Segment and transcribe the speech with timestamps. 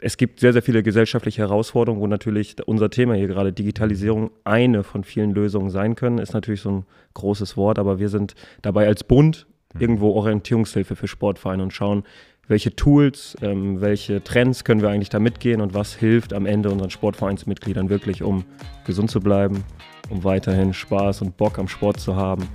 [0.00, 4.84] es gibt sehr, sehr viele gesellschaftliche Herausforderungen, wo natürlich unser Thema hier gerade Digitalisierung eine
[4.84, 6.18] von vielen Lösungen sein können.
[6.18, 9.80] Ist natürlich so ein großes Wort, aber wir sind dabei als Bund mhm.
[9.80, 12.04] irgendwo Orientierungshilfe für Sportvereine und schauen,
[12.46, 16.70] welche Tools, ähm, welche Trends können wir eigentlich da mitgehen und was hilft am Ende
[16.70, 18.44] unseren Sportvereinsmitgliedern wirklich, um
[18.86, 19.64] gesund zu bleiben,
[20.08, 22.48] um weiterhin Spaß und Bock am Sport zu haben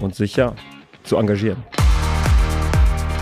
[0.00, 0.56] und sich ja
[1.04, 1.62] zu engagieren.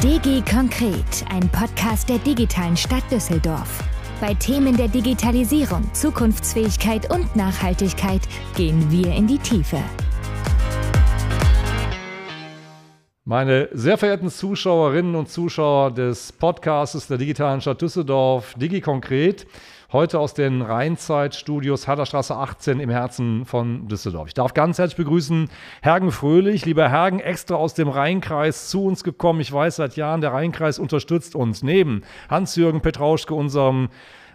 [0.04, 3.82] DG Konkret, ein Podcast der digitalen Stadt Düsseldorf.
[4.20, 8.20] Bei Themen der Digitalisierung, Zukunftsfähigkeit und Nachhaltigkeit
[8.54, 9.78] gehen wir in die Tiefe.
[13.24, 19.46] Meine sehr verehrten Zuschauerinnen und Zuschauer des Podcasts der digitalen Stadt Düsseldorf, Digi Konkret,
[19.94, 24.26] heute aus den Rheinzeit-Studios Herderstraße 18 im Herzen von Düsseldorf.
[24.26, 25.48] Ich darf ganz herzlich begrüßen
[25.82, 26.66] Hergen Fröhlich.
[26.66, 29.38] Lieber Hergen, extra aus dem Rheinkreis zu uns gekommen.
[29.38, 31.62] Ich weiß seit Jahren, der Rheinkreis unterstützt uns.
[31.62, 33.88] Neben Hans-Jürgen Petrauschke, unserem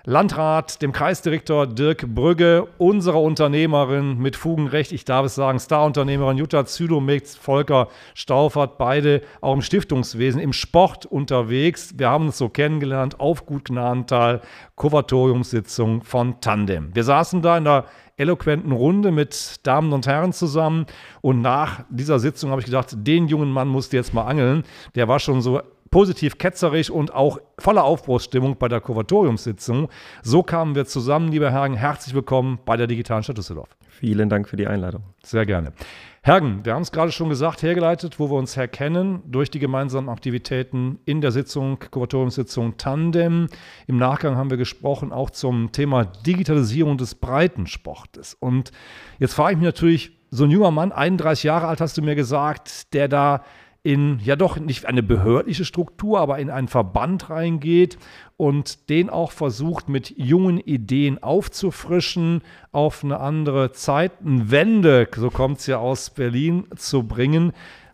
[0.05, 6.65] Landrat, dem Kreisdirektor Dirk Brügge, unserer Unternehmerin mit Fugenrecht, ich darf es sagen, Starunternehmerin Jutta
[6.65, 11.93] Zülow mit Volker Staufert, beide auch im Stiftungswesen, im Sport unterwegs.
[11.97, 14.41] Wir haben uns so kennengelernt auf Gut Gnadental,
[14.75, 16.95] Kovatoriumssitzung von Tandem.
[16.95, 20.85] Wir saßen da in der eloquenten Runde mit Damen und Herren zusammen
[21.21, 24.63] und nach dieser Sitzung habe ich gedacht, den jungen Mann musst du jetzt mal angeln.
[24.95, 25.61] Der war schon so
[25.91, 29.89] positiv ketzerisch und auch voller Aufbruchsstimmung bei der Kuratoriumssitzung.
[30.21, 31.75] So kamen wir zusammen, lieber Hergen.
[31.75, 33.69] Herzlich willkommen bei der Digitalen Stadt Düsseldorf.
[33.87, 35.03] Vielen Dank für die Einladung.
[35.23, 35.73] Sehr gerne.
[36.21, 40.09] Hergen, wir haben es gerade schon gesagt, hergeleitet, wo wir uns herkennen, durch die gemeinsamen
[40.09, 43.47] Aktivitäten in der Sitzung, Kuratoriumssitzung Tandem.
[43.87, 48.35] Im Nachgang haben wir gesprochen auch zum Thema Digitalisierung des Breitensportes.
[48.35, 48.71] Und
[49.17, 52.15] jetzt frage ich mich natürlich, so ein junger Mann, 31 Jahre alt, hast du mir
[52.15, 53.43] gesagt, der da
[53.83, 57.97] in ja doch nicht eine behördliche Struktur, aber in einen Verband reingeht
[58.35, 62.41] und den auch versucht mit jungen Ideen aufzufrischen,
[62.71, 67.53] auf eine andere Zeitenwende, so kommt es ja aus Berlin, zu bringen.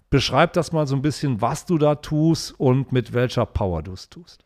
[0.10, 3.94] Beschreib das mal so ein bisschen, was du da tust und mit welcher Power du
[3.94, 4.44] es tust.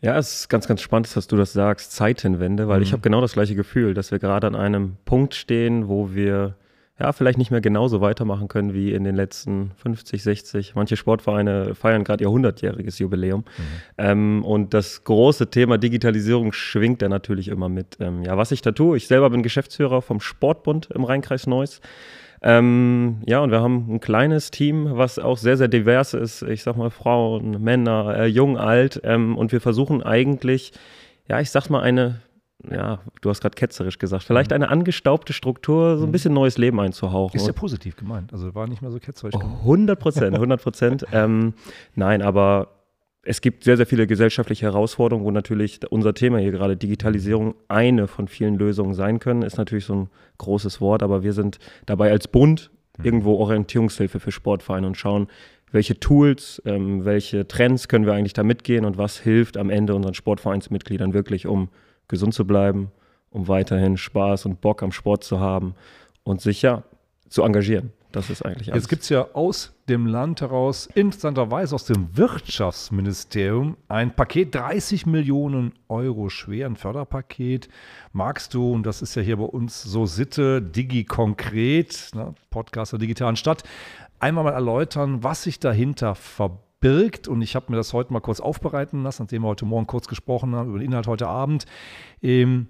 [0.00, 2.82] Ja, es ist ganz, ganz spannend, dass du das sagst, Zeitenwende, weil mhm.
[2.84, 6.54] ich habe genau das gleiche Gefühl, dass wir gerade an einem Punkt stehen, wo wir
[7.00, 10.74] ja, vielleicht nicht mehr genauso weitermachen können wie in den letzten 50, 60.
[10.74, 13.40] Manche Sportvereine feiern gerade ihr 100-jähriges Jubiläum.
[13.40, 13.62] Mhm.
[13.98, 17.98] Ähm, und das große Thema Digitalisierung schwingt da natürlich immer mit.
[18.00, 21.80] Ähm, ja, was ich da tue, ich selber bin Geschäftsführer vom Sportbund im Rheinkreis Neuss.
[22.42, 26.42] Ähm, ja, und wir haben ein kleines Team, was auch sehr, sehr divers ist.
[26.42, 29.00] Ich sag mal Frauen, Männer, äh, jung, alt.
[29.04, 30.72] Ähm, und wir versuchen eigentlich,
[31.28, 32.20] ja, ich sag mal, eine
[32.68, 34.56] ja, du hast gerade ketzerisch gesagt, vielleicht mhm.
[34.56, 36.12] eine angestaubte Struktur, so ein mhm.
[36.12, 37.36] bisschen neues Leben einzuhauchen.
[37.36, 39.34] Ist ja positiv gemeint, also war nicht mehr so ketzerisch.
[39.34, 41.04] 100 Prozent, 100 Prozent.
[41.12, 41.54] ähm,
[41.94, 42.68] nein, aber
[43.22, 48.06] es gibt sehr, sehr viele gesellschaftliche Herausforderungen, wo natürlich unser Thema hier gerade Digitalisierung eine
[48.06, 49.42] von vielen Lösungen sein können.
[49.42, 53.04] Ist natürlich so ein großes Wort, aber wir sind dabei als Bund mhm.
[53.04, 55.28] irgendwo Orientierungshilfe für Sportvereine und schauen,
[55.70, 59.94] welche Tools, ähm, welche Trends können wir eigentlich da mitgehen und was hilft am Ende
[59.94, 61.68] unseren Sportvereinsmitgliedern wirklich, um
[62.08, 62.90] gesund zu bleiben,
[63.30, 65.74] um weiterhin Spaß und Bock am Sport zu haben
[66.24, 66.82] und sich ja
[67.28, 67.92] zu engagieren.
[68.12, 68.84] Das ist eigentlich alles.
[68.84, 75.04] Jetzt gibt es ja aus dem Land heraus, interessanterweise aus dem Wirtschaftsministerium, ein Paket 30
[75.04, 77.68] Millionen Euro schwer, ein Förderpaket.
[78.12, 82.92] Magst du, und das ist ja hier bei uns so Sitte, Digi konkret, ne, Podcast
[82.92, 83.62] der digitalen Stadt,
[84.20, 86.67] einmal mal erläutern, was sich dahinter verbirgt?
[86.80, 87.28] Birgt.
[87.28, 90.08] Und ich habe mir das heute mal kurz aufbereiten lassen, nachdem wir heute Morgen kurz
[90.08, 91.66] gesprochen haben über den Inhalt heute Abend.
[92.22, 92.68] Ähm,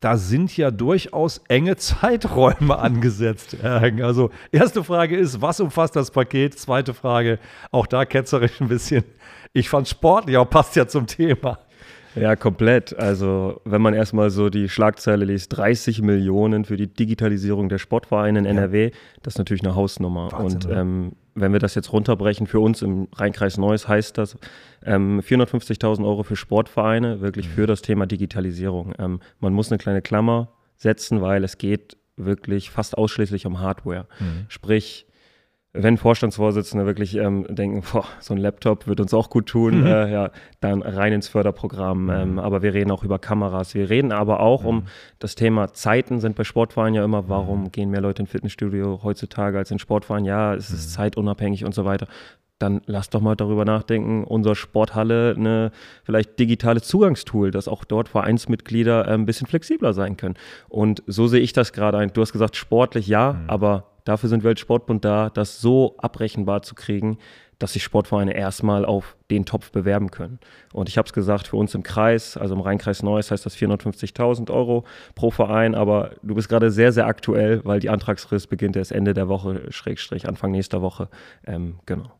[0.00, 3.62] da sind ja durchaus enge Zeiträume angesetzt.
[3.62, 6.58] Also erste Frage ist, was umfasst das Paket?
[6.58, 7.38] Zweite Frage,
[7.70, 9.04] auch da ketzerisch ein bisschen.
[9.52, 11.58] Ich fand sportlich, aber passt ja zum Thema.
[12.14, 12.98] Ja, komplett.
[12.98, 18.40] Also, wenn man erstmal so die Schlagzeile liest, 30 Millionen für die Digitalisierung der Sportvereine
[18.40, 18.90] in NRW, ja.
[19.22, 20.32] das ist natürlich eine Hausnummer.
[20.32, 24.36] Wahnsinn, und ähm, wenn wir das jetzt runterbrechen, für uns im Rheinkreis Neuss heißt das
[24.84, 27.52] ähm, 450.000 Euro für Sportvereine, wirklich mhm.
[27.52, 28.94] für das Thema Digitalisierung.
[28.98, 34.06] Ähm, man muss eine kleine Klammer setzen, weil es geht wirklich fast ausschließlich um Hardware.
[34.18, 34.46] Mhm.
[34.48, 35.06] Sprich,
[35.72, 39.86] wenn Vorstandsvorsitzende wirklich ähm, denken, boah, so ein Laptop wird uns auch gut tun, mhm.
[39.86, 40.30] äh, ja,
[40.60, 42.04] dann rein ins Förderprogramm.
[42.04, 42.10] Mhm.
[42.10, 43.74] Ähm, aber wir reden auch über Kameras.
[43.74, 44.68] Wir reden aber auch mhm.
[44.68, 44.82] um
[45.20, 47.72] das Thema Zeiten sind bei Sportvereinen ja immer, warum mhm.
[47.72, 50.24] gehen mehr Leute ins Fitnessstudio heutzutage als in Sportvereinen?
[50.24, 50.92] Ja, es ist mhm.
[50.94, 52.08] zeitunabhängig und so weiter.
[52.58, 55.70] Dann lass doch mal darüber nachdenken, unsere Sporthalle eine
[56.04, 60.34] vielleicht digitales Zugangstool, dass auch dort Vereinsmitglieder äh, ein bisschen flexibler sein können.
[60.68, 62.12] Und so sehe ich das gerade ein.
[62.12, 63.48] Du hast gesagt, sportlich ja, mhm.
[63.48, 67.18] aber Dafür sind Weltsportbund da, das so abrechenbar zu kriegen,
[67.60, 70.40] dass sich Sportvereine erstmal auf den Topf bewerben können.
[70.72, 73.54] Und ich habe es gesagt, für uns im Kreis, also im Rheinkreis Neuss heißt das
[73.54, 78.76] 450.000 Euro pro Verein, aber du bist gerade sehr, sehr aktuell, weil die Antragsfrist beginnt
[78.76, 81.10] erst Ende der Woche, Schrägstrich, Anfang nächster Woche.
[81.46, 82.10] Ähm, genau.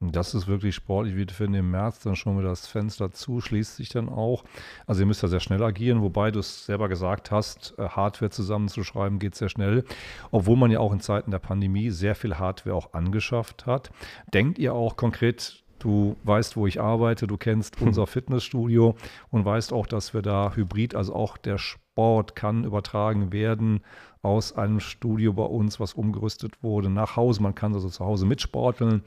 [0.00, 3.74] Das ist wirklich sportlich, wie finde im März dann schon wieder das Fenster zu, schließt
[3.74, 4.44] sich dann auch.
[4.86, 8.30] Also ihr müsst ja sehr schnell agieren, wobei du es selber gesagt hast, äh, Hardware
[8.30, 9.84] zusammenzuschreiben geht sehr schnell,
[10.30, 13.90] obwohl man ja auch in Zeiten der Pandemie sehr viel Hardware auch angeschafft hat.
[14.32, 18.94] Denkt ihr auch konkret, du weißt, wo ich arbeite, du kennst unser Fitnessstudio
[19.30, 23.80] und weißt auch, dass wir da hybrid, also auch der Sport kann übertragen werden
[24.22, 27.42] aus einem Studio bei uns, was umgerüstet wurde, nach Hause.
[27.42, 29.02] Man kann also zu Hause mitsporteln.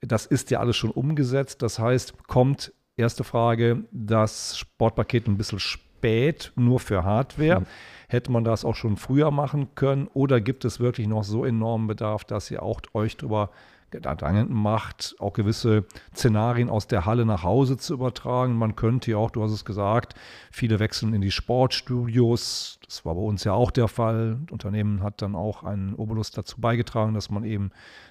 [0.00, 1.62] Das ist ja alles schon umgesetzt.
[1.62, 7.60] Das heißt, kommt, erste Frage, das Sportpaket ein bisschen spät, nur für Hardware.
[7.60, 7.66] Mhm.
[8.08, 10.08] Hätte man das auch schon früher machen können?
[10.14, 13.50] Oder gibt es wirklich noch so enormen Bedarf, dass ihr auch euch darüber
[13.90, 15.84] Gedanken macht, auch gewisse
[16.14, 18.56] Szenarien aus der Halle nach Hause zu übertragen.
[18.56, 20.14] Man könnte ja auch, du hast es gesagt,
[20.50, 22.78] viele wechseln in die Sportstudios.
[22.84, 24.38] Das war bei uns ja auch der Fall.
[24.46, 27.70] Das Unternehmen hat dann auch einen Obolus dazu beigetragen, dass man eben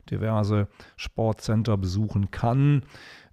[0.09, 0.67] diverse
[0.97, 2.83] Sportcenter besuchen kann.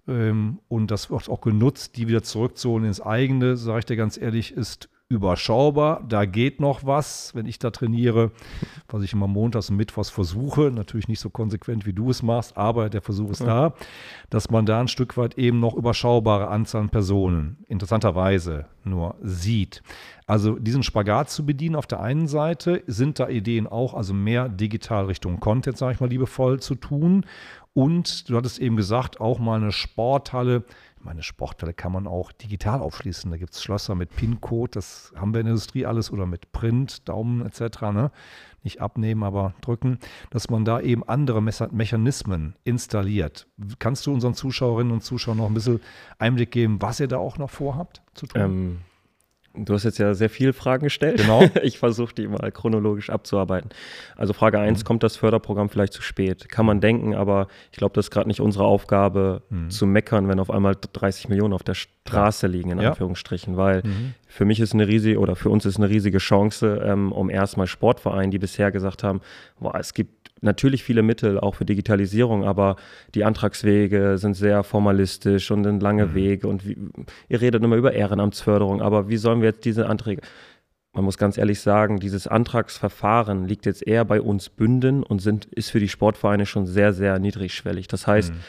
[0.07, 4.17] Ähm, und das wird auch genutzt, die wieder zurückzuholen ins eigene, sage ich dir ganz
[4.17, 6.03] ehrlich, ist überschaubar.
[6.07, 8.31] Da geht noch was, wenn ich da trainiere,
[8.89, 10.71] was ich immer montags und mittwochs versuche.
[10.71, 13.69] Natürlich nicht so konsequent, wie du es machst, aber der Versuch ist ja.
[13.69, 13.73] da,
[14.29, 19.81] dass man da ein Stück weit eben noch überschaubare Anzahl an Personen interessanterweise nur sieht.
[20.25, 24.49] Also diesen Spagat zu bedienen auf der einen Seite sind da Ideen auch, also mehr
[24.49, 27.25] digital Richtung Content, sage ich mal liebevoll, zu tun.
[27.73, 30.63] Und du hattest eben gesagt, auch mal eine Sporthalle
[31.07, 33.31] meine Sporthalle kann man auch digital aufschließen.
[33.31, 36.51] Da gibt es Schlösser mit PIN-Code, das haben wir in der Industrie alles, oder mit
[36.51, 37.81] Print, Daumen etc.
[37.93, 38.11] Ne?
[38.61, 39.99] Nicht abnehmen, aber drücken,
[40.31, 43.47] dass man da eben andere Mechanismen installiert.
[43.79, 45.79] Kannst du unseren Zuschauerinnen und Zuschauern noch ein bisschen
[46.19, 48.41] Einblick geben, was ihr da auch noch vorhabt zu tun?
[48.41, 48.77] Ähm,
[49.65, 51.17] Du hast jetzt ja sehr viele Fragen gestellt.
[51.17, 51.43] Genau.
[51.63, 53.69] Ich versuche die mal chronologisch abzuarbeiten.
[54.15, 54.83] Also Frage 1, mhm.
[54.85, 56.49] kommt das Förderprogramm vielleicht zu spät?
[56.49, 59.69] Kann man denken, aber ich glaube, das ist gerade nicht unsere Aufgabe mhm.
[59.69, 62.89] zu meckern, wenn auf einmal 30 Millionen auf der Straße liegen, in ja.
[62.89, 64.13] Anführungsstrichen, weil mhm.
[64.27, 67.67] für mich ist eine riesige oder für uns ist eine riesige Chance, ähm, um erstmal
[67.67, 69.21] Sportvereinen, die bisher gesagt haben,
[69.59, 72.75] boah, es gibt natürlich viele Mittel auch für Digitalisierung, aber
[73.15, 76.13] die Antragswege sind sehr formalistisch und sind lange mhm.
[76.15, 76.77] Wege und wie,
[77.29, 80.21] ihr redet immer über Ehrenamtsförderung, aber wie sollen wir jetzt diese Anträge
[80.93, 85.45] man muss ganz ehrlich sagen, dieses Antragsverfahren liegt jetzt eher bei uns Bünden und sind,
[85.45, 87.87] ist für die Sportvereine schon sehr, sehr niedrigschwellig.
[87.87, 88.39] Das heißt, mhm.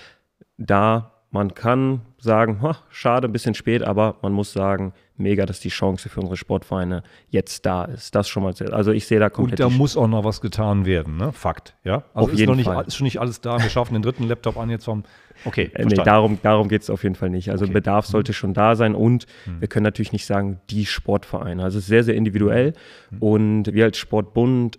[0.56, 5.68] da man kann sagen, schade, ein bisschen spät, aber man muss sagen, mega, dass die
[5.68, 8.14] Chance für unsere Sportvereine jetzt da ist.
[8.14, 8.54] Das schon mal.
[8.72, 9.60] Also ich sehe da komplett.
[9.60, 11.32] Und da muss auch noch was getan werden, ne?
[11.32, 12.04] Fakt, ja.
[12.14, 12.84] Also auf ist jeden nicht, Fall.
[12.86, 13.62] ist schon nicht alles da.
[13.62, 15.04] Wir schaffen den dritten Laptop an jetzt vom.
[15.44, 15.70] Okay.
[15.74, 17.50] Äh, nee, darum, darum geht es auf jeden Fall nicht.
[17.50, 17.74] Also okay.
[17.74, 18.12] Bedarf mhm.
[18.12, 19.60] sollte schon da sein und mhm.
[19.60, 21.62] wir können natürlich nicht sagen, die Sportvereine.
[21.62, 22.72] Also es ist sehr, sehr individuell
[23.10, 23.18] mhm.
[23.18, 24.78] und wir als Sportbund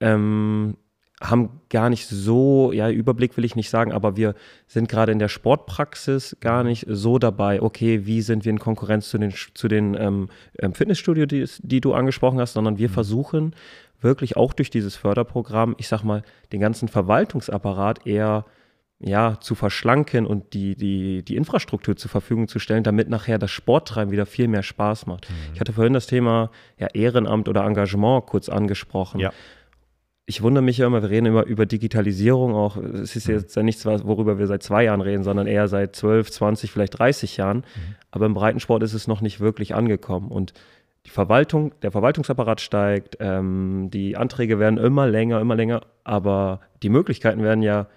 [0.00, 0.76] ähm,
[1.20, 4.34] haben gar nicht so, ja, Überblick will ich nicht sagen, aber wir
[4.66, 9.10] sind gerade in der Sportpraxis gar nicht so dabei, okay, wie sind wir in Konkurrenz
[9.10, 12.92] zu den, zu den ähm, ähm Fitnessstudios, die, die, du angesprochen hast, sondern wir mhm.
[12.94, 13.54] versuchen
[14.00, 16.22] wirklich auch durch dieses Förderprogramm, ich sag mal,
[16.52, 18.46] den ganzen Verwaltungsapparat eher
[18.98, 23.50] ja, zu verschlanken und die, die, die Infrastruktur zur Verfügung zu stellen, damit nachher das
[23.50, 25.28] Sporttreiben wieder viel mehr Spaß macht.
[25.28, 25.54] Mhm.
[25.54, 29.20] Ich hatte vorhin das Thema ja, Ehrenamt oder Engagement kurz angesprochen.
[29.20, 29.32] Ja
[30.30, 32.76] ich wundere mich ja immer, wir reden immer über Digitalisierung auch.
[32.76, 36.30] Es ist jetzt ja nichts, worüber wir seit zwei Jahren reden, sondern eher seit 12,
[36.30, 37.58] 20, vielleicht 30 Jahren.
[37.58, 37.94] Mhm.
[38.12, 40.28] Aber im Breitensport ist es noch nicht wirklich angekommen.
[40.30, 40.52] Und
[41.04, 46.90] die Verwaltung, der Verwaltungsapparat steigt, ähm, die Anträge werden immer länger, immer länger, aber die
[46.90, 47.88] Möglichkeiten werden ja,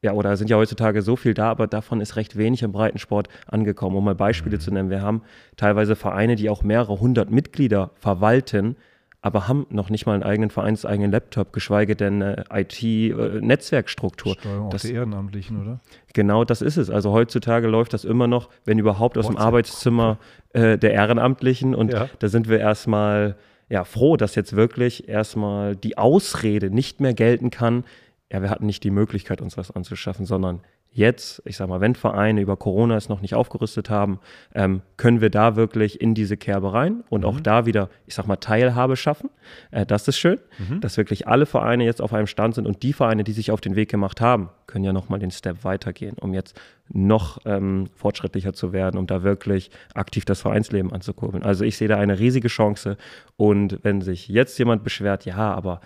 [0.00, 3.26] ja, oder sind ja heutzutage so viel da, aber davon ist recht wenig im Breitensport
[3.48, 3.96] angekommen.
[3.96, 4.60] Um mal Beispiele mhm.
[4.60, 5.22] zu nennen, wir haben
[5.56, 8.76] teilweise Vereine, die auch mehrere hundert Mitglieder verwalten,
[9.24, 14.34] aber haben noch nicht mal einen eigenen vereinseigenen Laptop, geschweige denn eine IT-Netzwerkstruktur.
[14.38, 15.80] Steuerung das, auf die Ehrenamtlichen, oder?
[16.12, 16.90] Genau, das ist es.
[16.90, 19.38] Also heutzutage läuft das immer noch, wenn überhaupt, aus WhatsApp.
[19.38, 20.18] dem Arbeitszimmer
[20.52, 21.74] äh, der Ehrenamtlichen.
[21.74, 22.10] Und ja.
[22.18, 23.36] da sind wir erstmal
[23.70, 27.84] ja, froh, dass jetzt wirklich erstmal die Ausrede nicht mehr gelten kann,
[28.30, 30.60] ja, wir hatten nicht die Möglichkeit, uns was anzuschaffen, sondern
[30.94, 34.20] jetzt, ich sag mal, wenn Vereine über Corona es noch nicht aufgerüstet haben,
[34.54, 37.26] ähm, können wir da wirklich in diese Kerbe rein und mhm.
[37.26, 39.28] auch da wieder, ich sag mal, Teilhabe schaffen.
[39.72, 40.80] Äh, das ist schön, mhm.
[40.80, 43.60] dass wirklich alle Vereine jetzt auf einem Stand sind und die Vereine, die sich auf
[43.60, 46.58] den Weg gemacht haben, können ja nochmal den Step weitergehen, um jetzt
[46.88, 51.42] noch ähm, fortschrittlicher zu werden, um da wirklich aktiv das Vereinsleben anzukurbeln.
[51.42, 52.96] Also ich sehe da eine riesige Chance
[53.36, 55.80] und wenn sich jetzt jemand beschwert, ja, aber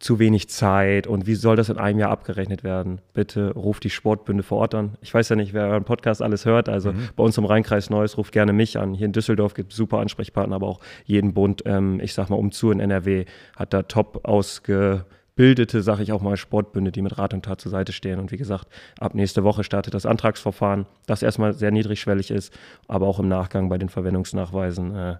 [0.00, 3.02] zu wenig Zeit und wie soll das in einem Jahr abgerechnet werden?
[3.12, 4.96] Bitte ruft die Sportbünde vor Ort an.
[5.02, 6.70] Ich weiß ja nicht, wer euren Podcast alles hört.
[6.70, 7.10] Also mhm.
[7.16, 8.94] bei uns im Rheinkreis Neues ruft gerne mich an.
[8.94, 12.36] Hier in Düsseldorf gibt es super Ansprechpartner, aber auch jeden Bund, ähm, ich sag mal,
[12.36, 17.34] umzu in NRW hat da top ausgebildete, sag ich auch mal, Sportbünde, die mit Rat
[17.34, 18.18] und Tat zur Seite stehen.
[18.18, 23.06] Und wie gesagt, ab nächste Woche startet das Antragsverfahren, das erstmal sehr niedrigschwellig ist, aber
[23.06, 25.16] auch im Nachgang bei den Verwendungsnachweisen äh,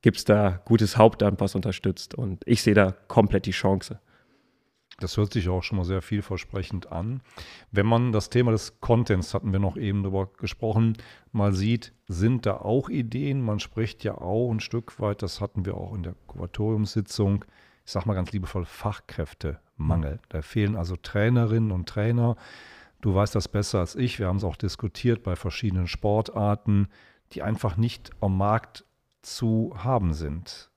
[0.00, 2.14] gibt es da gutes Hauptamt, was unterstützt.
[2.14, 4.00] Und ich sehe da komplett die Chance.
[5.02, 7.20] Das hört sich auch schon mal sehr vielversprechend an.
[7.70, 10.96] Wenn man das Thema des Contents, hatten wir noch eben darüber gesprochen,
[11.32, 13.42] mal sieht, sind da auch Ideen.
[13.42, 17.44] Man spricht ja auch ein Stück weit, das hatten wir auch in der Kuratoriumssitzung,
[17.84, 20.20] ich sage mal ganz liebevoll, Fachkräftemangel.
[20.28, 22.36] Da fehlen also Trainerinnen und Trainer.
[23.00, 24.20] Du weißt das besser als ich.
[24.20, 26.88] Wir haben es auch diskutiert bei verschiedenen Sportarten,
[27.32, 28.84] die einfach nicht am Markt
[29.22, 30.70] zu haben sind.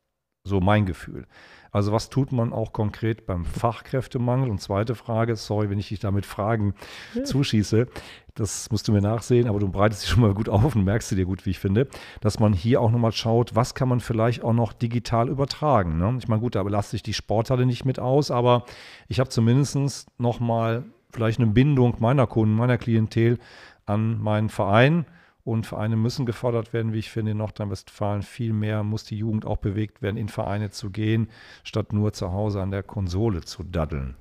[0.43, 1.27] So mein Gefühl.
[1.75, 4.49] Also was tut man auch konkret beim Fachkräftemangel?
[4.49, 6.73] Und zweite Frage, sorry, wenn ich dich damit Fragen
[7.13, 7.25] ja.
[7.25, 7.87] zuschieße,
[8.33, 11.11] das musst du mir nachsehen, aber du breitest dich schon mal gut auf und merkst
[11.11, 11.89] du dir gut, wie ich finde,
[12.21, 15.97] dass man hier auch nochmal schaut, was kann man vielleicht auch noch digital übertragen.
[15.97, 16.15] Ne?
[16.17, 18.63] Ich meine, gut, da belasse ich die Sporthalle nicht mit aus, aber
[19.09, 23.37] ich habe zumindest nochmal vielleicht eine Bindung meiner Kunden, meiner Klientel
[23.85, 25.05] an meinen Verein
[25.45, 28.23] und Vereine müssen gefordert werden, wie ich finde, in Nordrhein-Westfalen.
[28.23, 31.29] Viel mehr muss die Jugend auch bewegt werden, in Vereine zu gehen,
[31.63, 34.15] statt nur zu Hause an der Konsole zu daddeln.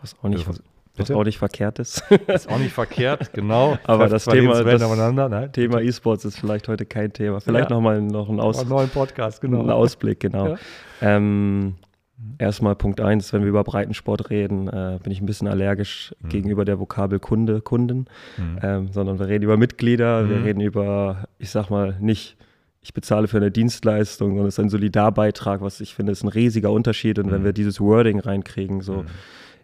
[0.00, 0.60] Was auch nicht, was,
[0.96, 2.02] was auch nicht verkehrt ist.
[2.26, 3.78] ist auch nicht verkehrt, genau.
[3.84, 7.40] Aber das Thema, das Thema E-Sports ist vielleicht heute kein Thema.
[7.40, 7.76] Vielleicht ja.
[7.76, 9.62] nochmal noch ein Aus, neuen Podcast, genau.
[9.62, 10.48] Ein Ausblick, genau.
[10.48, 10.58] Ja.
[11.00, 11.76] Ähm,
[12.38, 16.28] Erstmal Punkt eins, wenn wir über Breitensport reden, äh, bin ich ein bisschen allergisch mhm.
[16.28, 18.06] gegenüber der Vokabel Kunde, Kunden,
[18.36, 18.58] mhm.
[18.60, 20.30] ähm, sondern wir reden über Mitglieder, mhm.
[20.30, 22.36] wir reden über, ich sag mal, nicht,
[22.80, 26.28] ich bezahle für eine Dienstleistung, sondern es ist ein Solidarbeitrag, was ich finde, ist ein
[26.28, 27.20] riesiger Unterschied.
[27.20, 27.46] Und wenn mhm.
[27.46, 29.06] wir dieses Wording reinkriegen, so mhm.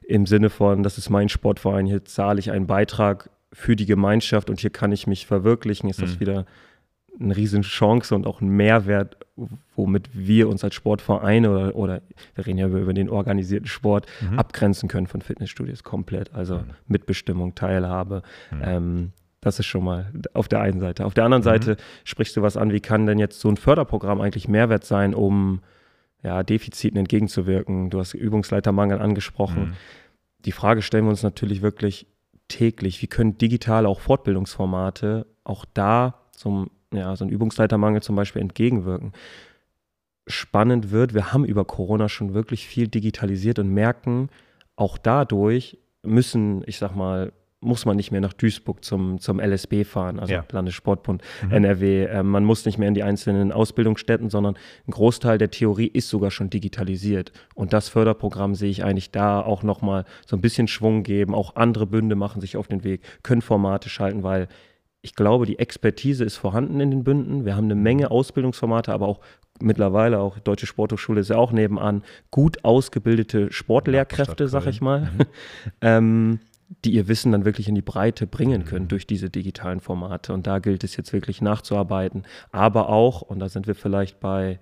[0.07, 4.49] im Sinne von, das ist mein Sportverein, hier zahle ich einen Beitrag für die Gemeinschaft
[4.49, 6.21] und hier kann ich mich verwirklichen, ist das mhm.
[6.21, 6.47] wieder
[7.21, 9.17] eine riesen Chance und auch ein Mehrwert,
[9.77, 12.03] womit wir uns als Sportvereine oder, oder
[12.35, 14.39] wir reden ja über, den organisierten Sport, mhm.
[14.39, 16.35] abgrenzen können von Fitnessstudios komplett.
[16.35, 16.71] Also mhm.
[16.87, 18.23] Mitbestimmung, Teilhabe.
[18.51, 18.63] Mhm.
[18.65, 21.05] Ähm, das ist schon mal auf der einen Seite.
[21.05, 21.45] Auf der anderen mhm.
[21.45, 25.15] Seite sprichst du was an, wie kann denn jetzt so ein Förderprogramm eigentlich Mehrwert sein,
[25.15, 25.61] um
[26.23, 27.91] ja, Defiziten entgegenzuwirken?
[27.91, 29.61] Du hast Übungsleitermangel angesprochen.
[29.61, 29.73] Mhm.
[30.45, 32.07] Die Frage stellen wir uns natürlich wirklich
[32.49, 33.03] täglich.
[33.03, 39.13] Wie können digitale auch Fortbildungsformate auch da zum ja, so ein Übungsleitermangel zum Beispiel entgegenwirken.
[40.27, 44.31] Spannend wird, wir haben über Corona schon wirklich viel digitalisiert und merken,
[44.77, 47.33] auch dadurch müssen, ich sag mal,
[47.65, 50.45] muss man nicht mehr nach Duisburg zum, zum LSB fahren, also ja.
[50.51, 51.51] Landessportbund mhm.
[51.51, 52.05] NRW.
[52.05, 56.09] Äh, man muss nicht mehr in die einzelnen Ausbildungsstätten, sondern ein Großteil der Theorie ist
[56.09, 57.33] sogar schon digitalisiert.
[57.55, 61.35] Und das Förderprogramm sehe ich eigentlich da auch nochmal so ein bisschen Schwung geben.
[61.35, 64.49] Auch andere Bünde machen sich auf den Weg, können Formate schalten, weil
[65.05, 67.45] ich glaube, die Expertise ist vorhanden in den Bünden.
[67.45, 69.21] Wir haben eine Menge Ausbildungsformate, aber auch
[69.61, 75.21] mittlerweile, auch Deutsche Sporthochschule ist ja auch nebenan, gut ausgebildete Sportlehrkräfte, sag ich mal, mhm.
[75.83, 76.41] ähm,
[76.87, 78.65] die ihr Wissen dann wirklich in die Breite bringen mhm.
[78.65, 80.33] können durch diese digitalen Formate.
[80.33, 82.23] Und da gilt es jetzt wirklich nachzuarbeiten.
[82.51, 84.59] Aber auch, und da sind wir vielleicht bei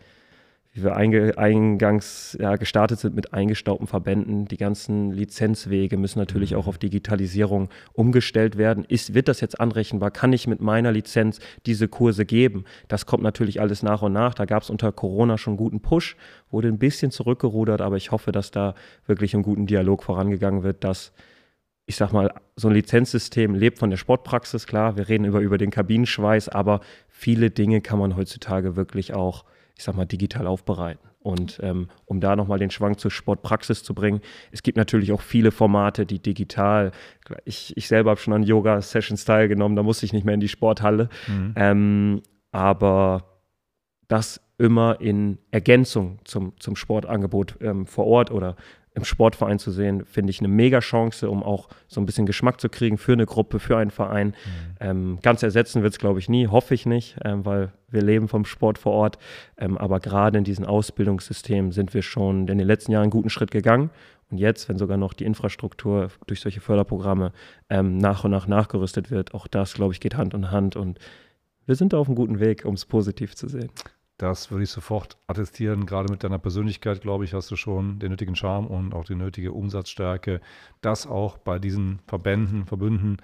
[0.75, 4.47] wie wir eingangs ja, gestartet sind mit eingestaubten Verbänden.
[4.47, 6.59] Die ganzen Lizenzwege müssen natürlich mhm.
[6.59, 8.85] auch auf Digitalisierung umgestellt werden.
[8.89, 10.11] Ist, wird das jetzt anrechenbar?
[10.11, 12.65] Kann ich mit meiner Lizenz diese Kurse geben?
[12.89, 14.33] Das kommt natürlich alles nach und nach.
[14.33, 16.17] Da gab es unter Corona schon einen guten Push,
[16.51, 18.75] wurde ein bisschen zurückgerudert, aber ich hoffe, dass da
[19.07, 21.13] wirklich ein guten Dialog vorangegangen wird, dass
[21.85, 25.59] ich sag mal, so ein Lizenzsystem lebt von der Sportpraxis, klar, wir reden über, über
[25.59, 29.45] den Kabinenschweiß, aber viele Dinge kann man heutzutage wirklich auch
[29.77, 31.09] ich sag mal, digital aufbereiten.
[31.21, 35.21] Und ähm, um da nochmal den Schwank zur Sportpraxis zu bringen, es gibt natürlich auch
[35.21, 36.91] viele Formate, die digital,
[37.45, 40.49] ich, ich selber habe schon an Yoga-Sessions teilgenommen, da musste ich nicht mehr in die
[40.49, 41.09] Sporthalle.
[41.29, 41.55] Mhm.
[41.57, 43.41] Ähm, aber
[44.09, 48.57] das immer in Ergänzung zum, zum Sportangebot ähm, vor Ort oder
[48.95, 52.61] im Sportverein zu sehen, finde ich eine mega Chance, um auch so ein bisschen Geschmack
[52.61, 54.29] zu kriegen für eine Gruppe, für einen Verein.
[54.29, 54.35] Mhm.
[54.81, 58.29] Ähm, ganz ersetzen wird es, glaube ich, nie, hoffe ich nicht, ähm, weil wir leben
[58.29, 59.19] vom Sport vor Ort.
[59.57, 63.31] Ähm, aber gerade in diesem Ausbildungssystem sind wir schon in den letzten Jahren einen guten
[63.31, 63.91] Schritt gegangen.
[64.31, 67.33] Und jetzt, wenn sogar noch die Infrastruktur durch solche Förderprogramme
[67.71, 70.77] ähm, nach und nach nachgerüstet wird, auch das, glaube ich, geht Hand in Hand.
[70.77, 70.99] Und
[71.67, 73.71] wir sind auf einem guten Weg, um es positiv zu sehen.
[74.23, 75.85] Das würde ich sofort attestieren.
[75.85, 79.17] Gerade mit deiner Persönlichkeit, glaube ich, hast du schon den nötigen Charme und auch die
[79.17, 80.41] nötige Umsatzstärke,
[80.81, 83.17] das auch bei diesen Verbänden, Verbünden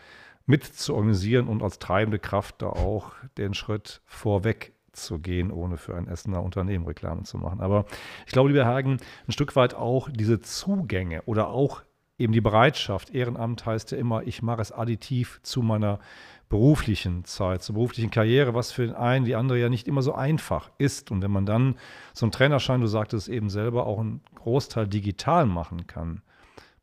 [0.45, 5.77] mit zu organisieren und als treibende Kraft da auch den Schritt vorweg zu gehen, ohne
[5.77, 7.61] für ein Essener Unternehmen Reklame zu machen.
[7.61, 7.85] Aber
[8.27, 8.97] ich glaube, lieber Hagen,
[9.29, 11.83] ein Stück weit auch diese Zugänge oder auch
[12.19, 13.11] eben die Bereitschaft.
[13.11, 16.01] Ehrenamt heißt ja immer, ich mache es additiv zu meiner
[16.49, 20.15] beruflichen Zeit, zur beruflichen Karriere, was für den einen, die andere ja nicht immer so
[20.15, 21.11] einfach ist.
[21.11, 21.77] Und wenn man dann
[22.15, 26.23] so einen Trainerschein, du sagtest es eben selber, auch einen Großteil digital machen kann,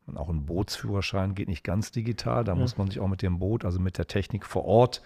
[0.07, 2.59] und auch ein Bootsführerschein geht nicht ganz digital, da ja.
[2.59, 5.01] muss man sich auch mit dem Boot, also mit der Technik vor Ort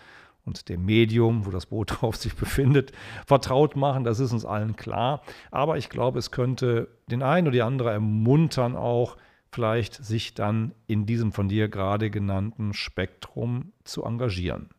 [0.46, 2.92] und dem Medium, wo das Boot drauf sich befindet,
[3.26, 4.04] vertraut machen.
[4.04, 5.22] Das ist uns allen klar.
[5.52, 9.16] Aber ich glaube, es könnte den einen oder die andere ermuntern, auch
[9.52, 14.70] vielleicht sich dann in diesem von dir gerade genannten Spektrum zu engagieren.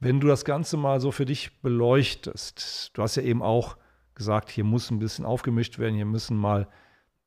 [0.00, 3.76] Wenn du das Ganze mal so für dich beleuchtest, du hast ja eben auch
[4.14, 6.68] gesagt, hier muss ein bisschen aufgemischt werden, hier müssen mal,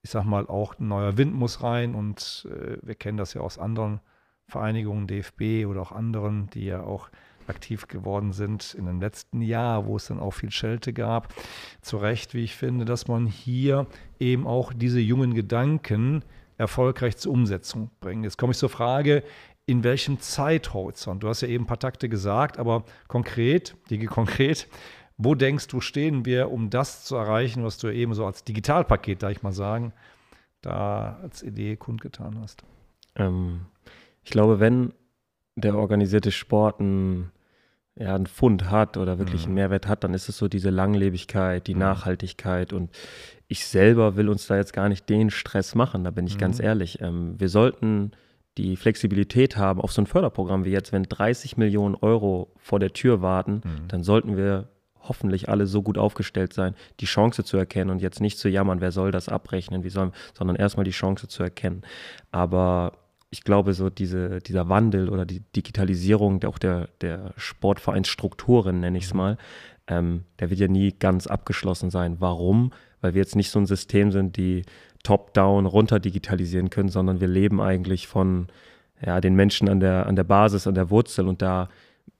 [0.04, 3.42] ich sag mal, auch ein neuer Wind muss rein und äh, wir kennen das ja
[3.42, 4.00] aus anderen
[4.48, 7.10] Vereinigungen, DFB oder auch anderen, die ja auch
[7.48, 11.34] aktiv geworden sind in dem letzten Jahr, wo es dann auch viel Schelte gab.
[11.82, 13.88] Zu Recht, wie ich finde, dass man hier
[14.20, 16.24] eben auch diese jungen Gedanken
[16.58, 18.24] erfolgreich zur Umsetzung bringen.
[18.24, 19.24] Jetzt komme ich zur Frage,
[19.66, 21.24] in welchem Zeithorizont?
[21.24, 24.68] Du hast ja eben ein paar Takte gesagt, aber konkret, Digi konkret,
[25.18, 29.24] wo denkst du, stehen wir, um das zu erreichen, was du eben so als Digitalpaket,
[29.24, 29.94] darf ich mal sagen,
[30.62, 32.64] da als Idee kundgetan hast?
[33.16, 33.66] Ähm,
[34.24, 34.94] ich glaube, wenn
[35.56, 37.32] der organisierte Sport ein,
[38.00, 39.48] ja, einen Fund hat oder wirklich mhm.
[39.48, 41.82] einen Mehrwert hat, dann ist es so diese Langlebigkeit, die mhm.
[41.82, 42.92] Nachhaltigkeit und
[43.48, 46.40] ich selber will uns da jetzt gar nicht den Stress machen, da bin ich mhm.
[46.40, 47.02] ganz ehrlich.
[47.02, 48.12] Ähm, wir sollten
[48.58, 52.94] die Flexibilität haben auf so ein Förderprogramm wie jetzt, wenn 30 Millionen Euro vor der
[52.94, 53.88] Tür warten, mhm.
[53.88, 54.70] dann sollten wir
[55.02, 58.82] hoffentlich alle so gut aufgestellt sein, die Chance zu erkennen und jetzt nicht zu jammern,
[58.82, 61.84] wer soll das abrechnen, wie sollen, sondern erstmal die Chance zu erkennen.
[62.32, 62.94] Aber
[63.30, 69.06] ich glaube, so diese, dieser Wandel oder die Digitalisierung auch der, der Sportvereinsstrukturen, nenne ich
[69.06, 69.18] es mhm.
[69.18, 69.38] mal,
[69.88, 72.18] ähm, der wird ja nie ganz abgeschlossen sein.
[72.20, 72.72] Warum?
[73.02, 74.64] weil wir jetzt nicht so ein System sind, die
[75.04, 78.48] top-down runter digitalisieren können, sondern wir leben eigentlich von
[79.06, 81.70] ja, den Menschen an der, an der Basis, an der Wurzel und da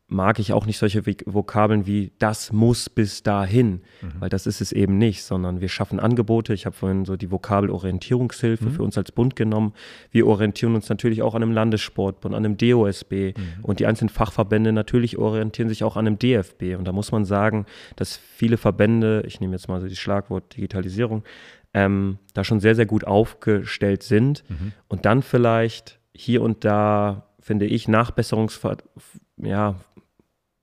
[0.10, 4.14] mag ich auch nicht solche Vokabeln wie das muss bis dahin, mhm.
[4.20, 6.54] weil das ist es eben nicht, sondern wir schaffen Angebote.
[6.54, 8.72] Ich habe vorhin so die Vokabel Orientierungshilfe mhm.
[8.72, 9.74] für uns als Bund genommen.
[10.10, 13.64] Wir orientieren uns natürlich auch an einem Landessportbund, an einem DOSB mhm.
[13.64, 16.78] und die einzelnen Fachverbände natürlich orientieren sich auch an einem DFB.
[16.78, 17.66] Und da muss man sagen,
[17.98, 21.24] dass viele Verbände, ich nehme jetzt mal so die Schlagwort Digitalisierung,
[21.74, 24.72] ähm, da schon sehr, sehr gut aufgestellt sind mhm.
[24.88, 28.78] und dann vielleicht hier und da finde ich, Nachbesserungsver
[29.38, 29.76] ja,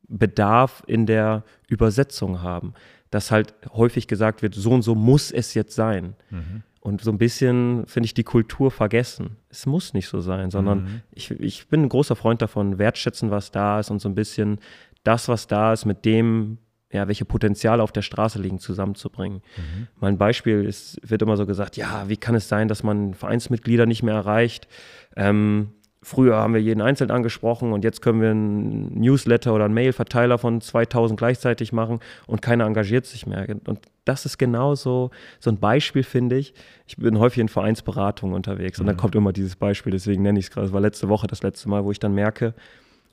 [0.08, 2.74] Bedarf in der Übersetzung haben.
[3.10, 6.14] Dass halt häufig gesagt wird, so und so muss es jetzt sein.
[6.30, 6.62] Mhm.
[6.80, 9.38] Und so ein bisschen finde ich die Kultur vergessen.
[9.48, 11.00] Es muss nicht so sein, sondern mhm.
[11.12, 14.58] ich, ich bin ein großer Freund davon, wertschätzen, was da ist und so ein bisschen
[15.02, 16.58] das, was da ist, mit dem,
[16.92, 19.40] ja, welche Potenziale auf der Straße liegen, zusammenzubringen.
[19.56, 19.86] Mhm.
[19.98, 23.86] Mein Beispiel ist, wird immer so gesagt, ja, wie kann es sein, dass man Vereinsmitglieder
[23.86, 24.68] nicht mehr erreicht?
[25.16, 25.70] Ähm,
[26.04, 30.36] Früher haben wir jeden einzeln angesprochen und jetzt können wir einen Newsletter oder einen Mailverteiler
[30.36, 33.46] von 2000 gleichzeitig machen und keiner engagiert sich mehr.
[33.66, 36.52] Und das ist genauso so ein Beispiel, finde ich.
[36.86, 39.00] Ich bin häufig in Vereinsberatungen unterwegs und dann mhm.
[39.00, 40.66] kommt immer dieses Beispiel, deswegen nenne ich es gerade.
[40.66, 42.52] Es war letzte Woche das letzte Mal, wo ich dann merke,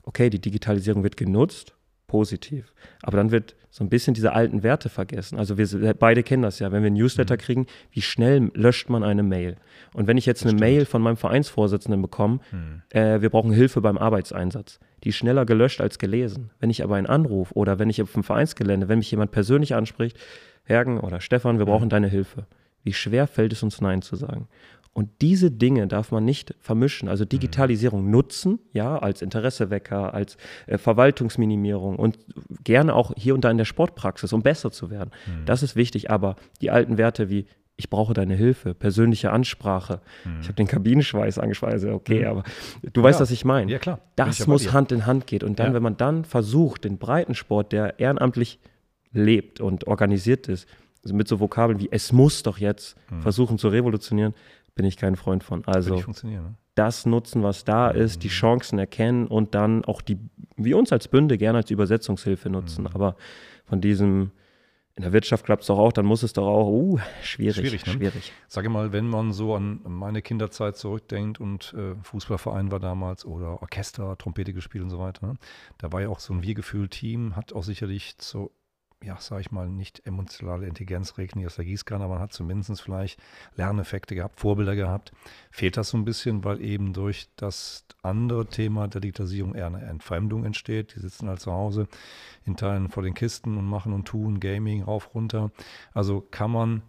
[0.02, 1.74] okay, die Digitalisierung wird genutzt
[2.12, 2.74] positiv.
[3.00, 5.38] Aber dann wird so ein bisschen diese alten Werte vergessen.
[5.38, 7.38] Also wir beide kennen das ja, wenn wir ein Newsletter mhm.
[7.38, 9.56] kriegen, wie schnell löscht man eine Mail?
[9.94, 10.60] Und wenn ich jetzt das eine stimmt.
[10.60, 12.82] Mail von meinem Vereinsvorsitzenden bekomme, mhm.
[12.90, 16.50] äh, wir brauchen Hilfe beim Arbeitseinsatz, die ist schneller gelöscht als gelesen.
[16.60, 19.74] Wenn ich aber einen Anruf oder wenn ich auf dem Vereinsgelände, wenn mich jemand persönlich
[19.74, 20.18] anspricht,
[20.64, 21.90] Hergen oder Stefan, wir brauchen mhm.
[21.90, 22.44] deine Hilfe.
[22.84, 24.48] Wie schwer fällt es uns Nein zu sagen?
[24.94, 27.08] Und diese Dinge darf man nicht vermischen.
[27.08, 32.18] Also Digitalisierung nutzen, ja, als Interessewecker, als äh, Verwaltungsminimierung und
[32.62, 35.10] gerne auch hier und da in der Sportpraxis, um besser zu werden.
[35.26, 35.46] Mhm.
[35.46, 36.10] Das ist wichtig.
[36.10, 40.00] Aber die alten Werte wie ich brauche deine Hilfe, persönliche Ansprache.
[40.24, 40.40] Mhm.
[40.40, 42.26] Ich habe den Kabinenschweiß angesprochen, also okay, mhm.
[42.26, 42.42] aber
[42.92, 43.04] du ja.
[43.04, 43.72] weißt, was ich meine.
[43.72, 43.98] Ja, klar.
[44.14, 45.42] Das muss Hand in Hand gehen.
[45.42, 45.74] Und dann, ja.
[45.74, 48.60] wenn man dann versucht, den Breitensport, der ehrenamtlich
[49.12, 50.68] lebt und organisiert ist,
[51.02, 53.22] also mit so Vokabeln wie es muss doch jetzt mhm.
[53.22, 54.34] versuchen zu revolutionieren,
[54.74, 55.64] bin ich kein Freund von.
[55.66, 56.54] Also ne?
[56.74, 58.20] das nutzen, was da ist, mhm.
[58.20, 60.18] die Chancen erkennen und dann auch die,
[60.56, 62.82] wie uns als Bünde, gerne als Übersetzungshilfe nutzen.
[62.82, 62.90] Mhm.
[62.94, 63.16] Aber
[63.64, 64.32] von diesem,
[64.94, 67.56] in der Wirtschaft klappt es doch auch, dann muss es doch auch, uh, schwierig.
[67.56, 67.92] Schwierig, ne?
[67.92, 68.32] schwierig.
[68.48, 73.60] Sage mal, wenn man so an meine Kinderzeit zurückdenkt und äh, Fußballverein war damals oder
[73.60, 75.34] Orchester, Trompete gespielt und so weiter, ne?
[75.78, 78.50] da war ja auch so ein Wir-Gefühl-Team, hat auch sicherlich zu
[79.04, 82.32] ja, sage ich mal, nicht emotionale Intelligenz regnet nicht aus der Gießkanne, aber man hat
[82.32, 83.20] zumindest vielleicht
[83.56, 85.12] Lerneffekte gehabt, Vorbilder gehabt.
[85.50, 89.82] Fehlt das so ein bisschen, weil eben durch das andere Thema der Digitalisierung eher eine
[89.82, 90.94] Entfremdung entsteht.
[90.94, 91.88] Die sitzen halt zu Hause
[92.44, 95.50] in Teilen vor den Kisten und machen und tun, Gaming rauf, runter.
[95.92, 96.82] Also kann man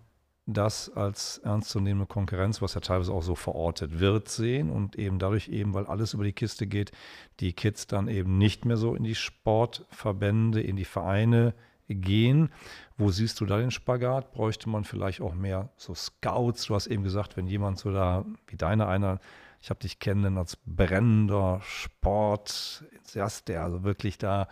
[0.46, 5.48] das als ernstzunehmende Konkurrenz, was ja teilweise auch so verortet wird, sehen und eben dadurch
[5.48, 6.92] eben, weil alles über die Kiste geht,
[7.40, 11.54] die Kids dann eben nicht mehr so in die Sportverbände, in die Vereine
[11.88, 12.50] gehen.
[12.98, 14.32] Wo siehst du da den Spagat?
[14.32, 16.66] Bräuchte man vielleicht auch mehr so Scouts?
[16.66, 19.20] Du hast eben gesagt, wenn jemand so da, wie deiner einer,
[19.62, 22.84] ich habe dich kennen als brennender Sport,
[23.16, 24.48] der also wirklich da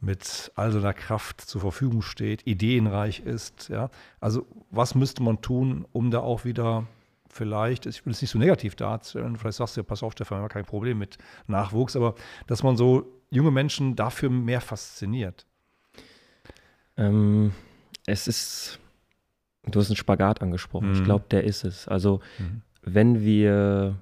[0.00, 3.68] mit all seiner Kraft zur Verfügung steht, ideenreich ist.
[3.68, 3.90] Ja?
[4.20, 6.86] Also was müsste man tun, um da auch wieder
[7.28, 10.38] vielleicht, ich will es nicht so negativ darstellen, vielleicht sagst du ja, pass auf, Stefan,
[10.38, 12.14] wir haben kein Problem mit Nachwuchs, aber
[12.46, 15.46] dass man so junge Menschen dafür mehr fasziniert.
[16.96, 17.52] Ähm,
[18.06, 18.78] es ist,
[19.66, 20.88] du hast einen Spagat angesprochen.
[20.88, 20.94] Mhm.
[20.94, 21.88] Ich glaube, der ist es.
[21.88, 22.62] Also, mhm.
[22.82, 23.96] wenn wir